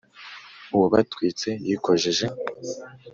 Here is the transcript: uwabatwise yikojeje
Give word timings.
uwabatwise 0.75 1.49
yikojeje 1.67 2.25